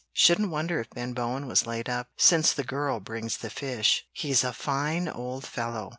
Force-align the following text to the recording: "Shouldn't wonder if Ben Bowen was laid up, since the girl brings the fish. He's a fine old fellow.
"Shouldn't 0.13 0.49
wonder 0.49 0.79
if 0.79 0.89
Ben 0.89 1.13
Bowen 1.13 1.45
was 1.45 1.67
laid 1.67 1.87
up, 1.87 2.07
since 2.17 2.53
the 2.53 2.63
girl 2.63 2.99
brings 2.99 3.37
the 3.37 3.51
fish. 3.51 4.07
He's 4.11 4.43
a 4.43 4.51
fine 4.51 5.07
old 5.07 5.45
fellow. 5.45 5.89